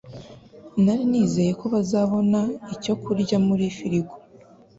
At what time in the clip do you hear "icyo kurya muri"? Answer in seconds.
2.73-3.65